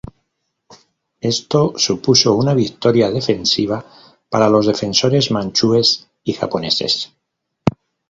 Esto 1.33 1.73
supuso 1.77 2.33
una 2.33 2.55
victoria 2.55 3.11
defensiva 3.11 3.85
para 4.31 4.49
los 4.49 4.65
defensores 4.65 5.29
manchúes 5.29 6.09
y 6.23 6.33
japoneses. 6.33 7.13